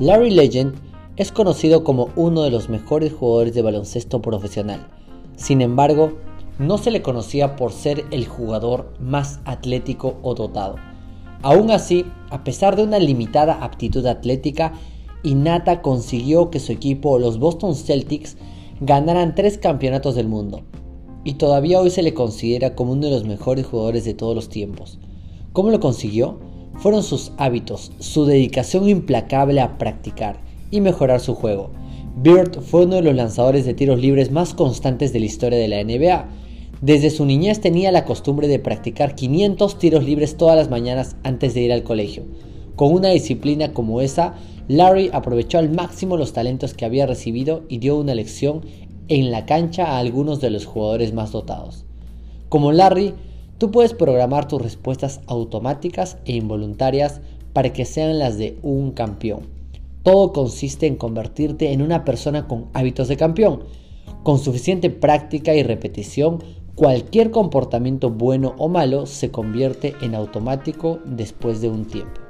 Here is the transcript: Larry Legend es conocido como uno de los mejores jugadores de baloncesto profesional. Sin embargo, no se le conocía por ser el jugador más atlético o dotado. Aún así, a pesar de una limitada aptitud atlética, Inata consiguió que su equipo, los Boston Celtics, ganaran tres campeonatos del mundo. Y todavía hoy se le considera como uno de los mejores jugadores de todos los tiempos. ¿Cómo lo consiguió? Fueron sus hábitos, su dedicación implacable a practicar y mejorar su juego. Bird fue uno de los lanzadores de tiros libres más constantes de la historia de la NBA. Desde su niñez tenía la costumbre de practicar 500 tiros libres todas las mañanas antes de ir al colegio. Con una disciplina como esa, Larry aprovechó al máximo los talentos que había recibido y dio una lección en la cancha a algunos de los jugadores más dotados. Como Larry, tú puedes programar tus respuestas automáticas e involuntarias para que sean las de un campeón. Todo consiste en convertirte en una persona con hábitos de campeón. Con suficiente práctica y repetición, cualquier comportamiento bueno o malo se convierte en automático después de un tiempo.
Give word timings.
Larry 0.00 0.30
Legend 0.30 0.76
es 1.16 1.30
conocido 1.30 1.84
como 1.84 2.08
uno 2.16 2.40
de 2.40 2.50
los 2.50 2.70
mejores 2.70 3.12
jugadores 3.12 3.52
de 3.52 3.60
baloncesto 3.60 4.22
profesional. 4.22 4.88
Sin 5.36 5.60
embargo, 5.60 6.14
no 6.58 6.78
se 6.78 6.90
le 6.90 7.02
conocía 7.02 7.54
por 7.54 7.70
ser 7.70 8.06
el 8.10 8.26
jugador 8.26 8.94
más 8.98 9.40
atlético 9.44 10.16
o 10.22 10.34
dotado. 10.34 10.76
Aún 11.42 11.70
así, 11.70 12.06
a 12.30 12.44
pesar 12.44 12.76
de 12.76 12.84
una 12.84 12.98
limitada 12.98 13.62
aptitud 13.62 14.06
atlética, 14.06 14.72
Inata 15.22 15.82
consiguió 15.82 16.48
que 16.48 16.60
su 16.60 16.72
equipo, 16.72 17.18
los 17.18 17.38
Boston 17.38 17.74
Celtics, 17.74 18.38
ganaran 18.80 19.34
tres 19.34 19.58
campeonatos 19.58 20.14
del 20.14 20.28
mundo. 20.28 20.62
Y 21.24 21.34
todavía 21.34 21.78
hoy 21.78 21.90
se 21.90 22.02
le 22.02 22.14
considera 22.14 22.74
como 22.74 22.92
uno 22.92 23.04
de 23.04 23.12
los 23.12 23.26
mejores 23.26 23.66
jugadores 23.66 24.06
de 24.06 24.14
todos 24.14 24.34
los 24.34 24.48
tiempos. 24.48 24.98
¿Cómo 25.52 25.70
lo 25.70 25.78
consiguió? 25.78 26.38
Fueron 26.80 27.02
sus 27.02 27.32
hábitos, 27.36 27.92
su 27.98 28.24
dedicación 28.24 28.88
implacable 28.88 29.60
a 29.60 29.76
practicar 29.76 30.40
y 30.70 30.80
mejorar 30.80 31.20
su 31.20 31.34
juego. 31.34 31.70
Bird 32.16 32.58
fue 32.62 32.86
uno 32.86 32.96
de 32.96 33.02
los 33.02 33.14
lanzadores 33.14 33.66
de 33.66 33.74
tiros 33.74 34.00
libres 34.00 34.30
más 34.30 34.54
constantes 34.54 35.12
de 35.12 35.20
la 35.20 35.26
historia 35.26 35.58
de 35.58 35.68
la 35.68 35.84
NBA. 35.84 36.26
Desde 36.80 37.10
su 37.10 37.26
niñez 37.26 37.60
tenía 37.60 37.92
la 37.92 38.06
costumbre 38.06 38.48
de 38.48 38.58
practicar 38.58 39.14
500 39.14 39.78
tiros 39.78 40.04
libres 40.04 40.38
todas 40.38 40.56
las 40.56 40.70
mañanas 40.70 41.16
antes 41.22 41.52
de 41.52 41.60
ir 41.60 41.72
al 41.72 41.82
colegio. 41.82 42.22
Con 42.76 42.94
una 42.94 43.10
disciplina 43.10 43.74
como 43.74 44.00
esa, 44.00 44.36
Larry 44.66 45.10
aprovechó 45.12 45.58
al 45.58 45.68
máximo 45.68 46.16
los 46.16 46.32
talentos 46.32 46.72
que 46.72 46.86
había 46.86 47.06
recibido 47.06 47.62
y 47.68 47.76
dio 47.76 47.98
una 47.98 48.14
lección 48.14 48.62
en 49.08 49.30
la 49.30 49.44
cancha 49.44 49.84
a 49.84 49.98
algunos 49.98 50.40
de 50.40 50.48
los 50.48 50.64
jugadores 50.64 51.12
más 51.12 51.32
dotados. 51.32 51.84
Como 52.48 52.72
Larry, 52.72 53.12
tú 53.60 53.70
puedes 53.70 53.92
programar 53.92 54.48
tus 54.48 54.62
respuestas 54.62 55.20
automáticas 55.26 56.16
e 56.24 56.32
involuntarias 56.32 57.20
para 57.52 57.74
que 57.74 57.84
sean 57.84 58.18
las 58.18 58.38
de 58.38 58.56
un 58.62 58.92
campeón. 58.92 59.40
Todo 60.02 60.32
consiste 60.32 60.86
en 60.86 60.96
convertirte 60.96 61.70
en 61.70 61.82
una 61.82 62.06
persona 62.06 62.48
con 62.48 62.68
hábitos 62.72 63.08
de 63.08 63.18
campeón. 63.18 63.64
Con 64.22 64.38
suficiente 64.38 64.88
práctica 64.88 65.54
y 65.54 65.62
repetición, 65.62 66.42
cualquier 66.74 67.30
comportamiento 67.30 68.08
bueno 68.08 68.54
o 68.56 68.68
malo 68.68 69.04
se 69.04 69.30
convierte 69.30 69.94
en 70.00 70.14
automático 70.14 70.98
después 71.04 71.60
de 71.60 71.68
un 71.68 71.84
tiempo. 71.84 72.29